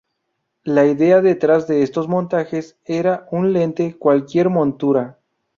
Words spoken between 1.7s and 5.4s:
estos montajes era 'un lente, cualquier montura'.